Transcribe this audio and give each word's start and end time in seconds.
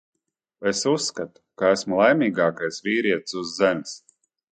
Es 0.69 0.79
uzskatu, 0.91 1.41
ka 1.61 1.69
esmu 1.73 1.99
laimīgākais 1.99 2.81
vīrietis 2.87 3.37
uz 3.43 3.53
Zemes. 3.59 3.93